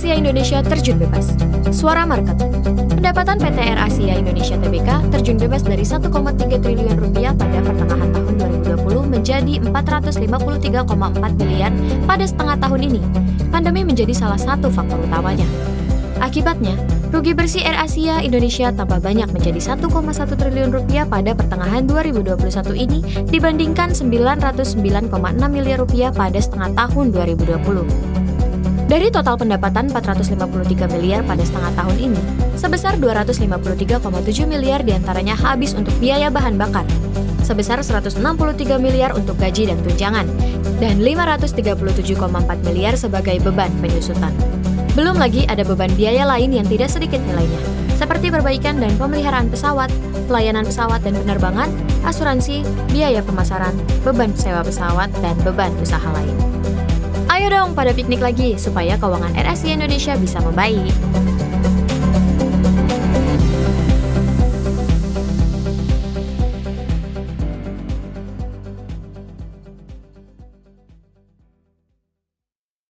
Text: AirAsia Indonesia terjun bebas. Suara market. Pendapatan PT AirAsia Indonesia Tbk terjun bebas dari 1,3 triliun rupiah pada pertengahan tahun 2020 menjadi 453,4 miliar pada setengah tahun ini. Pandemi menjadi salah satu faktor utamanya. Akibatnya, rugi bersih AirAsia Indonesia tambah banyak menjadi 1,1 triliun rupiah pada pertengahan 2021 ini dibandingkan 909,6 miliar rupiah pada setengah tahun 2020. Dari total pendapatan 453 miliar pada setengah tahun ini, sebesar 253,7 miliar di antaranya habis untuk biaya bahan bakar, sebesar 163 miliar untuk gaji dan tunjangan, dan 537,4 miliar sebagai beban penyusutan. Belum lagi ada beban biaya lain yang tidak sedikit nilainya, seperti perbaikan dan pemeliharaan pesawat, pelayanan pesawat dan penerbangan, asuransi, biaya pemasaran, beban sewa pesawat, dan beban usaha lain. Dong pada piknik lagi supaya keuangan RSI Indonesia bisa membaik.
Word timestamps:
AirAsia 0.00 0.16
Indonesia 0.16 0.58
terjun 0.64 0.96
bebas. 0.96 1.36
Suara 1.76 2.08
market. 2.08 2.32
Pendapatan 2.96 3.36
PT 3.36 3.58
AirAsia 3.60 4.16
Indonesia 4.16 4.56
Tbk 4.56 5.12
terjun 5.12 5.36
bebas 5.36 5.60
dari 5.60 5.84
1,3 5.84 6.08
triliun 6.56 6.96
rupiah 6.96 7.36
pada 7.36 7.60
pertengahan 7.60 8.08
tahun 8.08 8.34
2020 8.64 8.80
menjadi 9.12 9.54
453,4 9.60 11.36
miliar 11.44 11.68
pada 12.08 12.24
setengah 12.24 12.56
tahun 12.64 12.80
ini. 12.80 13.00
Pandemi 13.52 13.84
menjadi 13.84 14.16
salah 14.16 14.40
satu 14.40 14.72
faktor 14.72 15.04
utamanya. 15.04 15.44
Akibatnya, 16.24 16.80
rugi 17.12 17.36
bersih 17.36 17.60
AirAsia 17.60 18.24
Indonesia 18.24 18.72
tambah 18.72 19.04
banyak 19.04 19.28
menjadi 19.36 19.60
1,1 19.60 19.84
triliun 20.32 20.80
rupiah 20.80 21.04
pada 21.04 21.36
pertengahan 21.36 21.84
2021 21.84 22.40
ini 22.72 23.04
dibandingkan 23.28 23.92
909,6 23.92 25.12
miliar 25.52 25.76
rupiah 25.76 26.08
pada 26.08 26.40
setengah 26.40 26.72
tahun 26.72 27.12
2020. 27.12 28.19
Dari 28.90 29.06
total 29.06 29.38
pendapatan 29.38 29.86
453 29.86 30.90
miliar 30.90 31.22
pada 31.22 31.46
setengah 31.46 31.70
tahun 31.78 32.10
ini, 32.10 32.20
sebesar 32.58 32.98
253,7 32.98 34.02
miliar 34.50 34.82
di 34.82 34.90
antaranya 34.90 35.38
habis 35.38 35.78
untuk 35.78 35.94
biaya 36.02 36.26
bahan 36.26 36.58
bakar, 36.58 36.82
sebesar 37.46 37.86
163 37.86 38.18
miliar 38.82 39.14
untuk 39.14 39.38
gaji 39.38 39.70
dan 39.70 39.78
tunjangan, 39.86 40.26
dan 40.82 40.98
537,4 41.06 42.66
miliar 42.66 42.98
sebagai 42.98 43.38
beban 43.38 43.70
penyusutan. 43.78 44.34
Belum 44.98 45.14
lagi 45.14 45.46
ada 45.46 45.62
beban 45.62 45.94
biaya 45.94 46.26
lain 46.26 46.50
yang 46.50 46.66
tidak 46.66 46.90
sedikit 46.90 47.22
nilainya, 47.30 47.62
seperti 47.94 48.34
perbaikan 48.34 48.82
dan 48.82 48.90
pemeliharaan 48.98 49.54
pesawat, 49.54 49.94
pelayanan 50.26 50.66
pesawat 50.66 50.98
dan 51.06 51.14
penerbangan, 51.14 51.70
asuransi, 52.02 52.66
biaya 52.90 53.22
pemasaran, 53.22 53.78
beban 54.02 54.34
sewa 54.34 54.66
pesawat, 54.66 55.14
dan 55.22 55.38
beban 55.46 55.70
usaha 55.78 56.10
lain. 56.10 56.34
Dong 57.50 57.74
pada 57.74 57.90
piknik 57.90 58.22
lagi 58.22 58.54
supaya 58.54 58.94
keuangan 58.94 59.34
RSI 59.34 59.74
Indonesia 59.74 60.14
bisa 60.14 60.38
membaik. 60.38 60.94